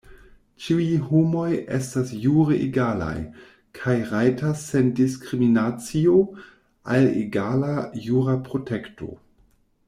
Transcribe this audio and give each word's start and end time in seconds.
Ĉiuj 0.67 0.85
homoj 1.09 1.49
estas 1.75 2.13
jure 2.23 2.57
egalaj, 2.67 3.17
kaj 3.81 3.95
rajtas 4.13 4.65
sen 4.71 4.89
diskriminacio 5.01 6.17
al 6.95 7.07
egala 7.25 7.77
jura 8.09 8.37
protekto. 8.51 9.13